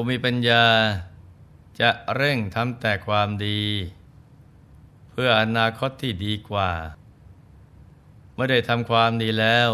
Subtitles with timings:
[0.00, 0.64] ผู้มีปัญญา
[1.80, 3.62] จะเร่งทำแต่ความดี
[5.10, 6.70] เพื่ออนาคตที่ดีกว่า
[8.32, 9.68] เมื่อได้ทำความดีแล้ว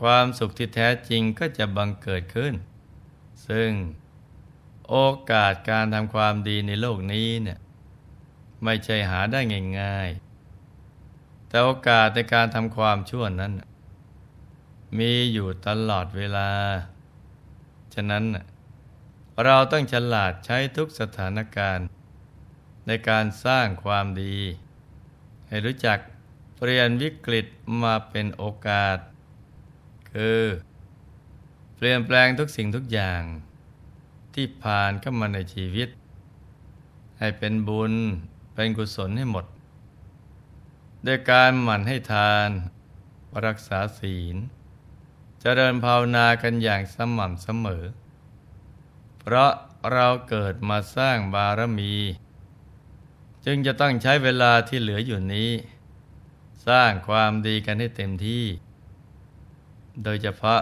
[0.00, 2.54] ความสุขที่แท้จริงก็จะบังเกิดขึ้น
[3.48, 3.70] ซึ่ง
[4.88, 4.96] โอ
[5.30, 7.58] กาสการทำความดีในโลกนี้เนี่ย
[8.64, 9.40] ไม่ใช่หาได้
[9.80, 13.52] ง่ายๆ แต่โอกาสในการทำความชั่วนั้น
[14.98, 16.50] มีอยู่ตลอดเวลา
[17.96, 18.24] ฉะนั้น
[19.44, 21.86] เราต้องฉลาดใช้ทุกสถานการณ์
[22.86, 24.36] ในการสร้างความดี
[25.48, 25.98] ให้รู้จัก
[26.56, 27.46] เปลี่ยนวิกฤต
[27.82, 28.98] มาเป็นโอกาส
[30.12, 30.42] คือ
[31.74, 33.22] เปลี่ยนแปลงทุกสิ่งทุกอย่าง
[34.34, 35.88] ที่ผ่านเข้ามาในชีวิต
[37.18, 37.92] ให้เป็นบุญ
[38.54, 39.46] เป็นกุศลให้หมด
[41.04, 42.48] โดยการหมั่นให้ทาน
[43.44, 44.40] รักษาศีลจ
[45.40, 47.84] เจริญภาวนากันอย่างสม่ำเสมอ
[49.28, 49.52] เพราะ
[49.92, 51.94] เราเกิดมาสร้างบารมี
[53.44, 55.50] จึงจะต้องใช้เวลาที่เหลืออยู่นี้
[56.66, 58.44] สร้างความดีกันให้เต็มที่
[60.02, 60.60] โดยเฉพาะ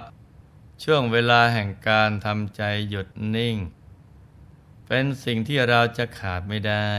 [0.85, 3.57] ช่วงเวลาแห่งการทำใจหยุดนิ่ง
[4.87, 6.91] เป็นสิ่งที่เราจะขาดไม่ได้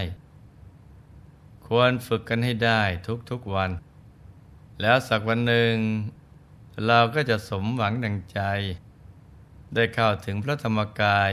[1.67, 2.81] ควรฝึกกันให้ได้
[3.29, 3.71] ทุกๆวัน
[4.81, 5.75] แล้วสักวันหนึ่ง
[6.87, 8.41] เราก็จะสมหวังดังใจ
[9.73, 11.31] ได้เข้าถึงพระธรรมกาย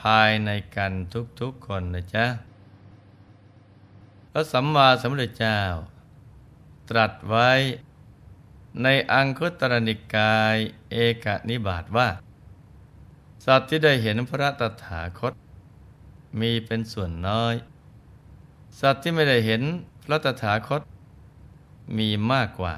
[0.00, 0.92] ภายในกัน
[1.40, 2.26] ทุกๆคนนะจ๊ะ
[4.30, 5.60] พระสัมมาสัมพุทธเจ้า
[6.90, 7.50] ตรัสไว้
[8.82, 10.56] ในอังคุตรนิกาย
[10.90, 12.08] เอกนิบาตว่า
[13.44, 15.32] สัตว์ที่ได้เห็นพระตถาคต
[16.40, 17.54] มีเป็นส่วนน้อย
[18.80, 19.62] สัตว์ที่ไม่ได้เห็น
[20.04, 20.80] พระตถาคต
[21.98, 22.74] มีมากกว่า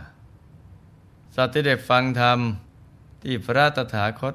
[1.35, 2.39] สัตว์ที่ได้ฟังธรรม
[3.23, 4.35] ที่พระตถาคต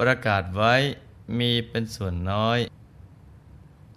[0.00, 0.74] ประกาศไว้
[1.38, 2.58] มีเป็นส่วนน้อย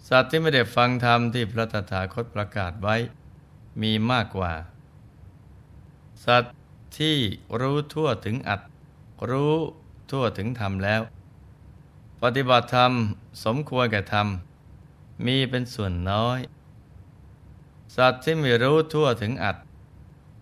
[0.07, 2.95] สัตว์ที่ไม่ได้ฟังธรรมที่พระตถาคตประกาศไว้
[3.81, 4.53] มีมากกว่า
[6.25, 6.53] สัตว์
[6.97, 7.17] ที่
[7.59, 8.61] รู้ทั่วถึงอัด
[9.29, 9.55] รู้
[10.11, 11.01] ทั่วถึงธรรมแล้ว
[12.23, 12.91] ปฏิบัติธรรม
[13.45, 14.27] สมควรแก่ธรรม
[15.25, 16.39] มีเป็นส่วนน้อย
[17.95, 19.57] สัตว์ที่ไม่รู้ทั่วถึงอัด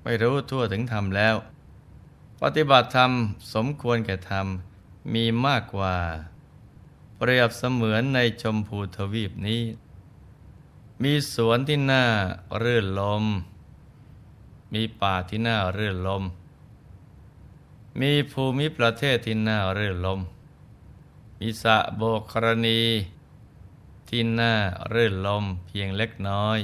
[0.03, 1.35] ไม่รู้ทั่วถึงธรรมแล้ว
[2.41, 3.11] ปฏิบัติธรรม
[3.53, 4.47] สมควรแก่ธรรม
[5.13, 5.95] มีมากกว่า
[7.17, 9.63] เปรียบเสมือนในชมพูทวีปนี้
[11.03, 12.03] มีสวนที่น่า
[12.63, 13.25] รื่นลม
[14.73, 16.23] มีป่าที่น่ารื่นลม
[17.99, 20.19] มีภูมิประเทศที่น่าเรื่นลม
[21.39, 22.01] มีสะโบ
[22.31, 22.81] กรณี
[24.09, 24.53] ที่น่า
[24.89, 26.59] เรื่นลมเพียงเล็กน้อย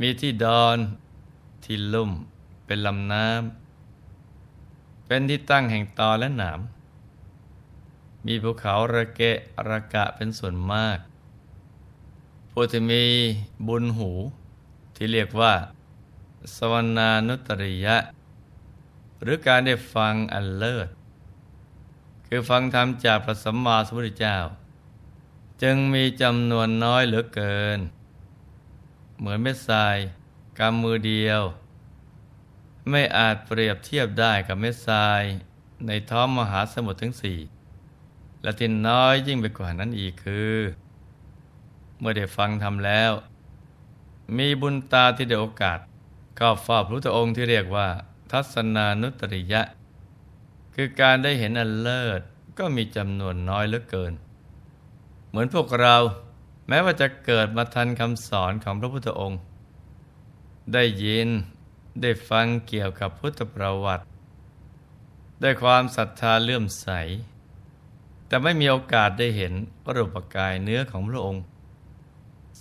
[0.00, 0.78] มีที่ดอน
[1.64, 2.10] ที่ลุ่ม
[2.64, 3.67] เป็นลำน้ำ
[5.10, 6.60] เป็นที่ตั้งแห่งตอและหนาม
[8.26, 9.38] มีภูเขาระเกะ
[9.68, 10.98] ระกะเป็นส่วนมาก
[12.50, 13.04] ผู้ที่มี
[13.66, 14.10] บุญหู
[14.96, 15.54] ที่เรียกว่า
[16.56, 17.96] สวนานุตริยะ
[19.22, 20.88] หรือการได้ฟังอันเลิศ
[22.26, 24.38] คือฟังธรรมจากพระสัมมาสัมพุทธเจ้า
[25.62, 27.78] จึงมีจำนวนน้อยเหลือเกิน
[29.18, 29.96] เหมือนเม็ดทราย
[30.58, 31.42] กำมือเดียว
[32.90, 35.22] ไม่อาจเปรียบเทียบได้กับเม็ดทราย
[35.86, 37.38] ในท้องมหาสมุทรทั้งสี่
[38.42, 40.56] และที่น้อยยิ่งไปกว่านั้นอีกคือ
[41.98, 43.12] เมื่อได้ฟังทำแล้ว
[44.36, 45.78] มีบุญตาที่ได้โอกาส
[46.36, 47.88] เข้าเฝ้าพระพุทธองค์ที่เรียกว่า
[48.30, 49.62] ทัศนานุตริยะ
[50.74, 52.20] คือการได้เห็นอันเลิศ
[52.58, 54.12] ก็มีจำนวนน้อยเหลือเกิน
[55.28, 55.96] เหมือนพวกเรา
[56.68, 59.40] แม้ว่าจะเกิดมาทันคำสอนของพระพุทธองค์
[60.72, 61.28] ได้ยิน
[62.00, 64.04] ได้ฟังเกี่ยวกับพุทธประวัติ
[65.40, 66.88] ได้ความศรัทธาเลื่อมใส
[68.26, 69.52] แต่ไม่มีโอกาสได้เห็น
[69.94, 71.42] รูปกายเนื้อของพระองค์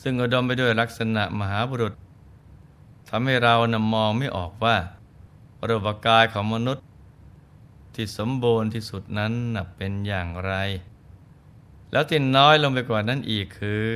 [0.02, 1.94] ซึ่งอุดมไปด้วยลักษณะมหาบุรุษ
[3.10, 4.78] ทำให้เรานำมองไม่ออกว่า
[5.68, 6.86] รูปกายของมนุษย์
[7.96, 9.34] ที่สมบูรณ์ที่สุดนั้น
[9.76, 10.54] เป็นอย่างไร
[11.92, 13.88] แล้วที่น้อยลงไปกว่านั้นอีกคือ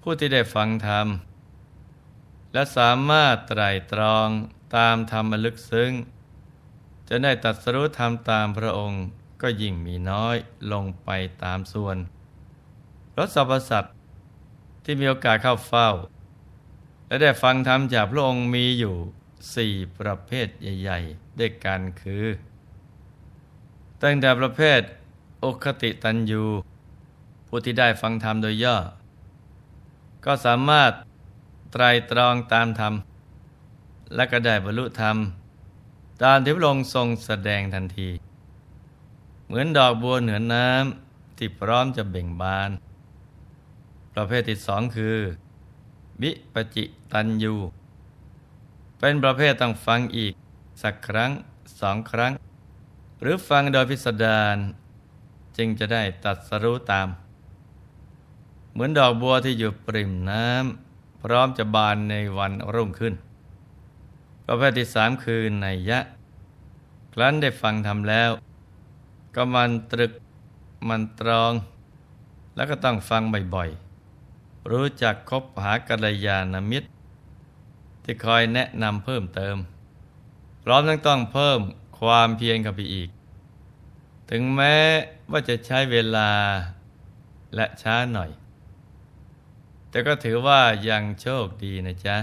[0.00, 1.06] ผู้ที่ได้ฟังธรรม
[2.56, 3.62] และสามารถไตร
[3.92, 4.28] ตรอง
[4.76, 5.92] ตามธรรมลึกซึ้ง
[7.08, 9.04] จะได้ตัดสรุปธรรมตามพระองค์
[9.42, 10.36] ก็ยิ่งมีน้อย
[10.72, 11.10] ลงไป
[11.44, 11.96] ตามส่วน
[13.16, 13.94] รถสรรพสัตว์
[14.84, 15.88] ที่มีโอกาสเข้าเฝ้า
[17.06, 18.94] และได้ฟังธรรมจากพระองค์มีอยู่
[19.54, 22.24] สี่ประเภทใหญ่ ๆ ด้วยกันคือ
[24.02, 24.80] ตั้งแต่ประเภท
[25.44, 26.44] อคติตันยู
[27.46, 28.76] ผู้ที่ได้ฟังธรรมโดยย่อ
[30.24, 30.92] ก็สามารถ
[31.72, 32.94] ไตรตรองตามธรรม
[34.14, 35.16] และก็ได้บรรลุธรรม
[36.22, 38.08] ตามที่พระองค์ทรงแสดงทันที
[39.46, 42.70] เหมือนดอกบัวเหนือน้ำที่พร้อมจะเบ่งบาน
[44.14, 45.16] ประเภทที่สองคือ
[46.22, 47.54] วิปจิตันยู
[48.98, 50.32] เป็นประเภทต้องฟังอีก
[50.82, 51.30] สักครั้ง
[51.80, 52.32] สองครั้ง
[53.20, 54.56] หรือฟังโดยพิสดาร
[55.56, 57.08] จึงจะได้ตัดสรู้ตาม
[58.72, 60.85] เหมือนดอกบัวที่อยู่ปริมน้ำ
[61.28, 63.14] พร้อมจะบานในวันรุ่งขึ้น
[64.46, 65.98] ประเภทที่สามคือไนยะ
[67.12, 68.30] ครั้นได้ฟังทำแล้ว
[69.34, 70.12] ก็มันตรึก
[70.88, 71.52] มันตรอง
[72.56, 73.22] แล้วก็ต้องฟัง
[73.54, 76.88] บ่อยๆ รู้จักคบหากัลยาณมิตร
[78.02, 79.56] ที่คอยแนะนำเพิ่มเติม
[80.64, 81.60] พร้อมทั้งต้องเพิ่ม
[81.98, 83.08] ความเพียรกับไปอีก
[84.30, 84.76] ถึงแม้
[85.30, 86.30] ว่าจะใช้เวลา
[87.54, 88.30] และช้าหน่อย
[89.96, 92.16] แต่ก็ถือว่ายังโชคดีนะจ๊ะ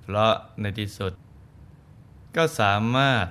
[0.00, 1.12] เพราะในที่สุด
[2.36, 3.24] ก็สามารถ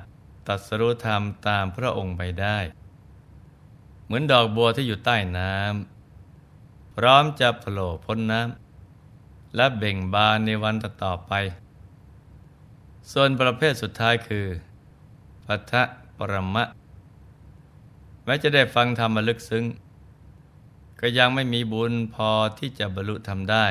[0.47, 2.57] ตัดสรุธรรมตามพระองค์ไปได้
[4.03, 11.33] เหมือนดอกบัวที่อยู่ใต้น้ำพร้อมจะโผล่พ้นน้ำและเบ่งบานในวันต่อไป
[13.11, 14.45] ส่วนประเภทสุดท้ายคือ
[15.45, 15.73] พัทธ
[16.17, 16.63] ปรมะ
[18.25, 19.65] แม้จะได้ฟังธรรมลึกซึ้ง
[21.05, 22.29] ก็ยังไม่มีบุญพอ
[22.59, 23.67] ที่จะบรรลุธรรมได้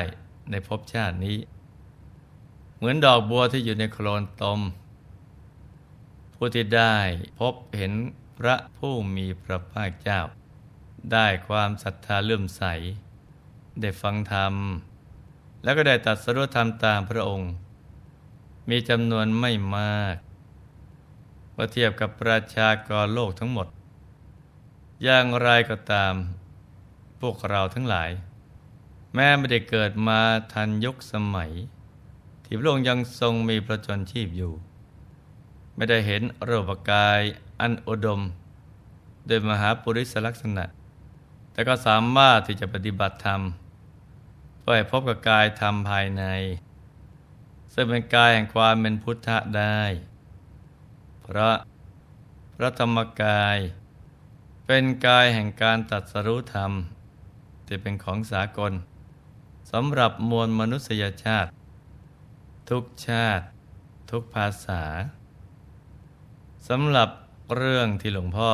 [0.49, 1.37] ในภพชาตินี้
[2.75, 4.59] เหมือนดอกบัวที่อยู่ในโคลนตม
[6.33, 6.95] ผู้ที่ได้
[7.39, 7.93] พบเห็น
[8.37, 10.19] พระผู้มีพระภาคเจ้า
[11.11, 12.63] ได้ความศรัทธาเลื่อมใส
[13.81, 14.53] ได้ฟังธรรม
[15.63, 17.49] แล้วก็ได้ตัดสรุปธรรมตามพระองค์
[18.69, 20.15] มีจำนวนไม่มาก
[21.53, 23.67] เมื่อเทียบกับประชากรโลกทั้งหมด
[25.03, 26.15] อย่างไรก็ตาม
[27.27, 28.11] พวกเราทั้งหลาย
[29.13, 30.19] แม้ไม่ได้เกิดมา
[30.53, 31.51] ทันยุคสมัย
[32.45, 34.53] ที่พระองค์ยังทรงมีพระชนชีพอยู่
[35.75, 37.21] ไม่ได้เห็นรูปกาย
[37.61, 38.21] อันอุดม
[39.25, 40.65] โดยมหาปุริสลักษณะ
[41.51, 43.41] แต่ก็สามารถที่จะปฏิบัติธรรม
[44.59, 46.23] เพื่อพบกับกายธรรมภายใน
[47.73, 49.81] ซึ่งเป็นกายแห่งความเป็นพุทธะได้
[51.25, 51.51] พระ
[52.55, 53.57] พระธรรมกาย
[54.65, 56.73] เป็นกายแห่งการตัดสรู้ธรรม
[57.73, 58.73] ที่เป็นของสากล
[59.71, 61.49] สำหรับมวลมนุษยชาติ
[62.69, 63.45] ทุกชาติ
[64.11, 64.83] ทุกภาษา
[66.67, 67.09] สำหรับ
[67.55, 68.51] เรื่องที่หลวงพ่อ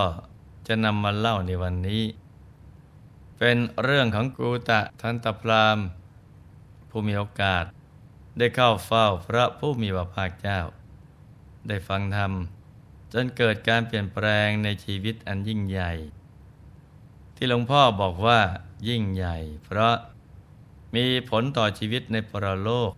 [0.68, 2.04] จะนำมาเล่าในวันนี้
[3.38, 5.78] เป็นเรื่องของกูตะทันตพราม
[6.90, 7.64] ผู้มีโอกาส
[8.38, 10.60] ได้เข้าเฝ้าพระผู้มีพระภาคเจ้า
[11.68, 12.32] ได้ฟังธรรม
[13.14, 15.94] จนเกิดการเปลี่ยนแปลงในชีวิตอันยิ่งใหญ่
[17.36, 18.40] ที่หลวงพ่อบอกว่า
[18.88, 19.96] ยิ่งใหญ่ เพราะ
[20.96, 22.92] มีผลต่อชีวิตในปรโลก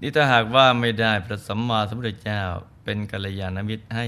[0.00, 2.42] นี่ถ้าหากว่าไม่ได้พระสัมมาสัมพุทธเจ้า
[2.84, 4.06] เป็นกัลยาณมิตรให้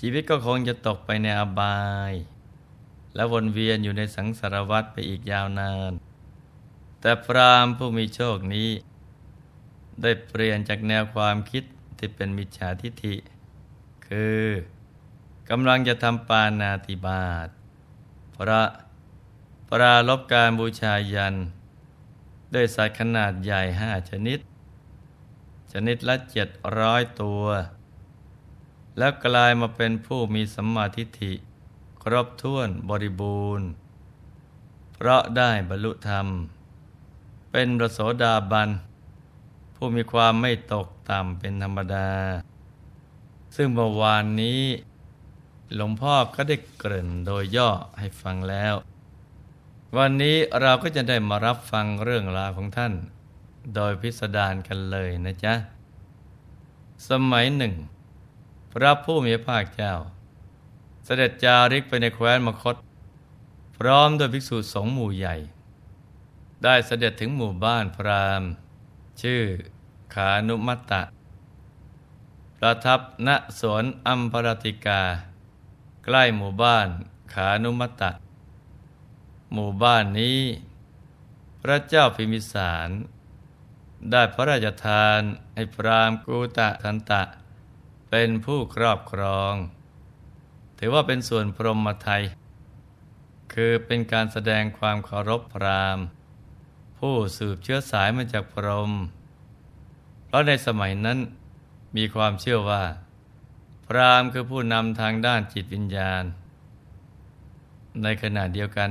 [0.00, 2.12] ชีวิตก็คงจะตกไปในอบาย
[3.14, 5.92] และวนเวียนอยู่ในสังสารวัฏไปอีกยาวนาน
[7.00, 8.70] แต่พรามผู้มีโชคนี้
[10.02, 11.64] ได้เปลี่ยนจากแนวความคิด
[11.98, 13.16] ที่เป็นมิจฉาทิฏฐิ
[14.06, 14.44] คือ
[15.50, 17.48] กำลังจะทำปานาติบาต
[18.36, 18.62] พระ
[19.74, 21.34] ปราลบการบูชายัน
[22.54, 24.38] ด้วยสัตว์ขนาดใหญ่ห้าชนิด
[25.72, 26.48] ชนิดละเจ็ด
[26.78, 27.44] ร้อยตัว
[28.98, 31.32] แล้วกลายมาเป็นผู้มีสัมมาทิฏฐิ
[32.02, 33.66] ครบถ้วนบริบูรณ์
[34.92, 36.26] เพราะได้บรรลุธรรม
[37.50, 38.70] เป็นประโสดาบัน
[39.74, 42.10] ผู้มีความไม่ตกต่ำเป็นธรรมดา
[43.56, 44.62] ซึ่งเมื่อวานนี้
[45.74, 48.76] หลวงพ่อก็ได้เกริ่นโดยย่อให้ฟังแล้ว
[49.98, 52.92] วันนี้เราก็จะได้มารับฟังเรื่องราวของท่าน
[53.74, 55.54] โดยพิสดารกันเลยนะจ๊ะ
[57.08, 57.74] สมัยหนึ่ง
[58.72, 59.94] พระผู้มีพระภาคเจ้า
[61.04, 62.76] เสด็จจาริกไปในแคว้นมคต
[63.78, 65.36] พร้อมด้วยภิกษุสงฆ์หมู่ใหญ่
[66.64, 68.50] ได้เสด็จถึงหมู่บ้านพราหมณ์
[69.22, 69.42] ชื่อ
[70.14, 71.02] ขานุมัตตะ
[72.58, 73.28] ประทับณ
[73.60, 75.02] สวนอัมพรติกา
[76.04, 76.88] ใกล้หมู่บ้าน
[77.32, 78.10] ขานุมัตตะ
[79.52, 80.40] หมู่บ้านนี้
[81.62, 82.88] พระเจ้าพิมิสาร
[84.10, 85.20] ได้พระราชทาน
[85.54, 87.22] ให้พรามกูตะทันตะ
[88.10, 89.54] เป็นผู้ครอบครอง
[90.78, 92.22] ถือว่าเป็นส่วนพรหมไทย
[93.54, 95.98] คือเป็นการแสดงความเคารพพราม
[96.98, 98.92] ผู้สืบเชื้อสายมาจากพรหม
[100.26, 101.18] เพราะในสมัยนั้น
[101.96, 102.82] มีความเชื่อว่า
[103.86, 106.24] พรามคือผู้นำทางด้านจิตวิญญาณ
[108.02, 108.90] ในขณะเดียวกัน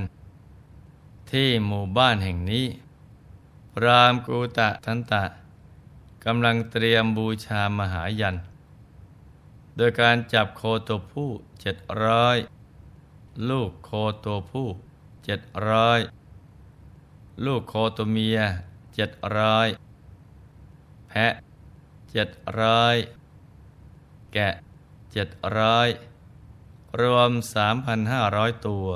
[1.32, 2.66] ที่หมู่บ้านแห่งนี้
[3.74, 5.24] พรามกูตะทันตะ
[6.26, 8.36] กำลังเตรียมบูชามหายัน
[9.78, 11.30] โดยการจับโคตัวผู้
[11.62, 12.38] เจ็ดร้อย
[13.50, 13.92] ลูกโค
[14.26, 14.68] ตัวผู้
[15.26, 16.00] เจ็ดร้อย
[17.46, 18.40] ลูกโคตัวเมีย
[18.96, 19.68] เจ็ดร้อย
[21.10, 21.34] แพะ
[22.12, 22.96] เจ็ดร้อย
[24.34, 24.50] แกะ
[25.12, 25.90] เจ็ดร้อย
[27.02, 28.88] รวมสามพันห้าร้อยตัว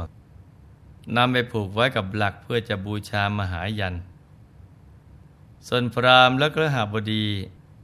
[1.16, 3.96] นำไปผูกไว้กับหลักเพื่อจะบูชามหายัน
[5.68, 7.26] ส่วนพรามและกระหาบดี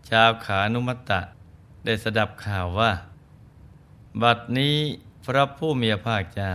[0.10, 1.22] ชาวขานุมัตตะ
[1.86, 2.92] ได้สดับข่าวว่า
[4.22, 4.75] บัดนี้
[5.25, 6.54] พระผู้มีพระเจ้า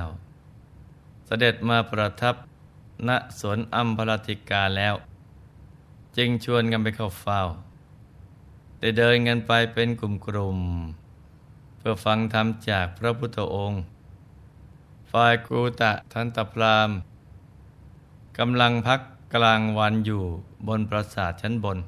[1.26, 2.34] เสด็จมาประทับ
[3.08, 4.94] ณสวนอัมพลติกาแล้ว
[6.16, 7.40] จึงชวนกันไปเข้าเฝ้า
[8.78, 13.80] ได้เดินกันไปเป็นกลุ่มๆเพื่อฟังธรรมจากพระพุทธองค์
[15.18, 16.90] ฝ่ายกูตะทันตพราม
[18.38, 19.00] กำลังพัก
[19.34, 20.24] กลางวันอยู่
[20.68, 21.78] บนปราสาทชั้นบน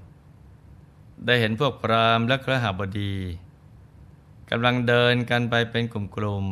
[1.25, 3.15] ได้เห็นพวกพรามและครหบดี
[4.51, 6.47] กำลังเดินกันไปเป็นกลุ่ม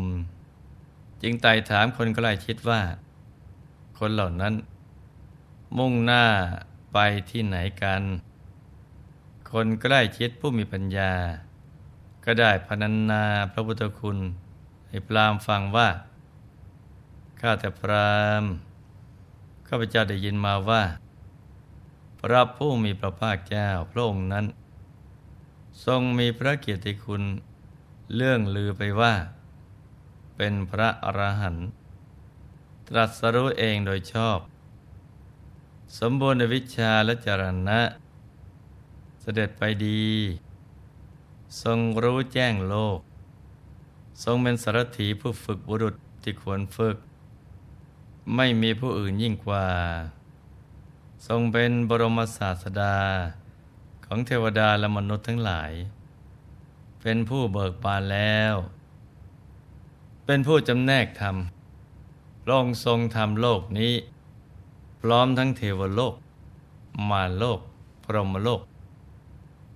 [0.58, 2.80] ๆจึงไต่ถามคนใกล้ชิดว่า
[3.98, 4.54] คนเหล่านั้น
[5.78, 6.24] มุ่งหน้า
[6.92, 6.98] ไป
[7.30, 8.02] ที่ไหนกัน
[9.50, 11.12] คนใกล้ชิดผู้มีปัญญา
[12.24, 14.18] ก็ได้พนันนาพระพุทธคุณ
[14.88, 15.88] ให้พรามฟังว่า
[17.40, 18.44] ข้าแต่พราม
[19.68, 20.82] ข้าพเจ้าได้ยินมาว่า
[22.20, 24.46] พระผู้มีพระภาคเจ้าพระองค์นั้น
[25.84, 27.22] ทรงมีพระเกียรติคุณ
[28.14, 29.14] เรื่องลือไปว่า
[30.36, 31.66] เป็นพระอรหันต์
[32.88, 34.38] ตรัสรู้เองโดยชอบ
[35.98, 37.80] สมบูรณ์วิชาและจรณะ
[39.20, 40.04] เสด็จไปดี
[41.62, 42.98] ทรงรู้แจ้งโลก
[44.24, 46.96] ทรงเป็นสารถีผู้ฝึกบุรุษที่ควรฝึก
[48.34, 49.66] ไม่มีผู้อื่นยิ่งกว่า
[51.26, 52.96] ทรงเป็นบรมศาสดา
[54.04, 55.72] ของเทวดาและมนุษย์ทั้งหลาย
[57.02, 58.54] เป็นผู้เบิกบานแล้ว
[60.24, 61.36] เป็นผู้จำแนกธรรม
[62.42, 63.94] พระองค์ทรงธรรมโลกนี้
[65.00, 66.14] พร้อมทั้งเทวโลก
[67.10, 67.60] มาโลก
[68.04, 68.60] พรหมโลก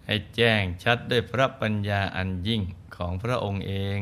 [0.04, 2.62] ให้แจ้งชัดด้วยพระปัญญาอันยิ่ง
[2.96, 3.98] ของพระองค์เอง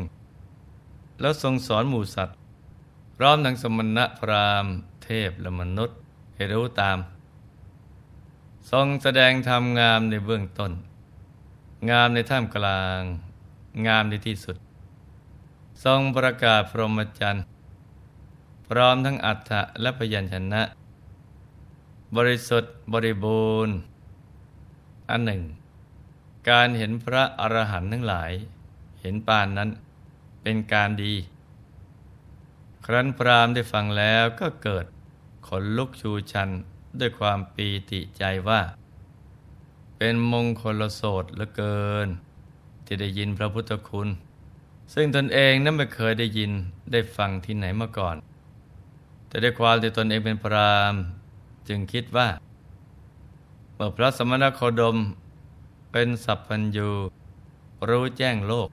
[1.20, 2.38] แล้วทรงสอนหมู่สัตว์
[3.20, 5.98] พร้อมทั้งสมณะพราหมณ์ เทพและมนุษย์
[6.34, 6.98] ให้รู้ตาม
[8.70, 10.72] ทรงแสดงธรรมงามในเบื้องต้น
[11.90, 13.00] งามในท่ามกลาง
[13.86, 14.56] งามในที่สุด
[15.84, 17.44] ทรงประกาศพรหมจรรย์
[18.68, 20.62] พร้อมทั้งอัฏฐะและพยัญชนะ
[22.16, 23.74] บริสุทธิ์บริบูรณ์
[25.10, 25.42] อันหนึ่ง
[26.50, 28.32] การเห็นพระอรหันต์ทั้งหลาย
[29.00, 29.70] เห็นปานนั้น
[30.42, 31.14] เป็นการดี
[32.90, 34.86] ครั้นพรามได้ฟังแล้วก็เกิด
[35.46, 36.48] ขนลุกชูชัน
[36.98, 38.60] ด้วยความปีติใจว่า
[39.96, 42.08] เป็นมงคลโสดเหลือเกิน
[42.84, 44.08] ที่ได้ยินพระพุทธคุณ
[44.94, 46.52] ซึ่งตนเองนั้นไม่เคยได้ยิน
[46.92, 48.16] ได้ฟังที่ไหนมาก่อน
[49.28, 50.94] แต่ด้วยความที่ตนเองเป็นพราม
[51.68, 52.28] จึงคิดว่า
[53.74, 54.96] เมื่อพระสมณโคดม
[55.92, 56.90] เป็นสัพพัญญู
[57.88, 58.68] รู้แจ้งโลก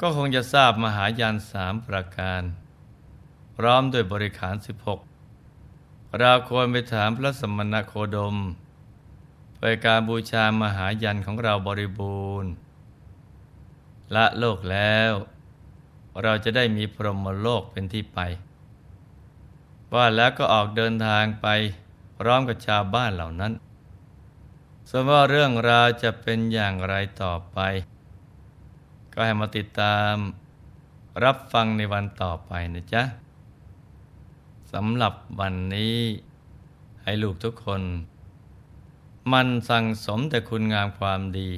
[0.00, 2.42] ก็คงจะทราบมหายานสามประการ
[3.56, 5.00] พร้อมด้วยบริขารสิบหก
[6.18, 8.36] เราควรไปถามพระสมณโคดม
[9.58, 12.50] ไปการบูชามหายันของเราบริบูรณ์
[14.14, 15.12] ละโลกแล้ว
[16.22, 18.18] เราจะได้มีพรหมโลกเป็นที่ไป
[19.94, 21.46] ว่าแล้วก็ออกเดินทางไป
[22.18, 23.52] พร้อมกับชาวบ้านเหล่านั้น
[24.88, 27.58] ส่วนว่าเรื่องราวจะเป็นอย่างไรต่อไป
[29.12, 30.14] ก็ให้มาติดตาม
[31.24, 33.02] รับฟังในวันต่อไปนะจ๊ะ
[34.72, 35.98] สำหรับวันนี้
[37.02, 37.82] ให้ลูกทุกคน
[39.32, 41.50] มันสั่งสมแต่คุณงามความดี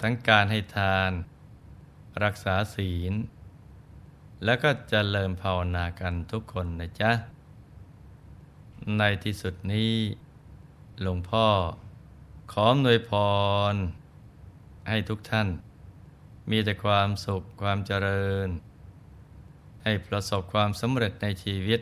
[0.00, 1.10] ทั้งการให้ทาน
[2.22, 3.12] รักษาศีล
[4.44, 7.12] แล้วก็จเจริญภาวนากันทุกคนนะจ๊ะ
[8.98, 9.94] ในที่สุดนี้
[11.02, 11.46] หลวงพ่อ
[12.52, 13.10] ขอหนวยพ
[13.72, 13.74] ร
[14.88, 15.48] ให้ทุกท่าน
[16.50, 18.48] มีแต่ความสุขความเจริญ
[19.82, 21.80] ให้ประสบความสำเร็จในชีวิต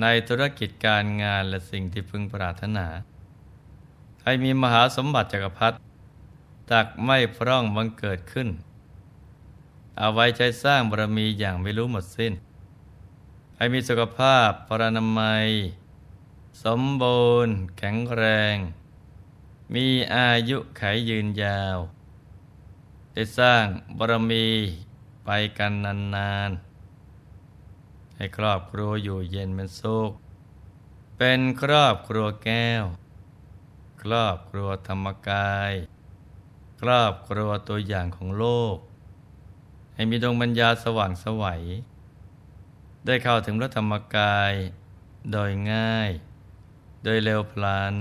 [0.00, 2.86] ในธุรกิจการงานและสิ่งที่พึงปรารถนา
[4.24, 5.76] ให้มีมหาสมบัติจักรพรรดิ
[6.70, 8.48] ตักไม่พร่องบังเกิดขึ้น
[9.98, 12.32] เอาไว้ใช้สร้างบารมีอย่างไม่รู้หมดสิ้น
[13.56, 15.48] ให้มีสุขภาพพรานามัย
[16.64, 18.56] สมบูรณ์ แข็งแรง
[19.74, 21.78] มีอายุไขยืนยาว
[23.12, 23.64] ได้สร้าง
[23.98, 24.46] บารมี
[25.24, 25.72] ไปกัน
[26.16, 26.71] นานๆ
[28.16, 30.10] ให้ครอบครัวอยู่เย็นเป็นสุข
[31.18, 32.84] เป็นครอบครัวแก้ว
[34.02, 35.72] ครอบครัวธรรมกาย
[36.80, 38.76] ครอบครัวตัวอย่างของโลก
[39.94, 41.62] ให้มีดวงปัญญาสว่างสวัย
[43.06, 44.52] ได้เข้าถึงพระธรรมกาย
[45.32, 46.10] โดยง่าย
[47.02, 47.94] โดยเร็วพลัน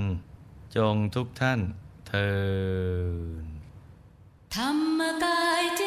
[0.75, 1.59] จงทุกท่าน
[2.07, 2.31] เทิ
[3.43, 3.45] น
[4.55, 5.83] ธรรมกายเจ